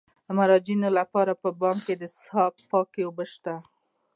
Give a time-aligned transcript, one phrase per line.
[0.25, 3.55] د مراجعینو لپاره په بانک کې د څښاک پاکې اوبه شته.